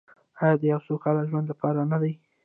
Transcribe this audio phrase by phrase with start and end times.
[0.41, 2.11] آیا د یو سوکاله ژوند لپاره نه ده؟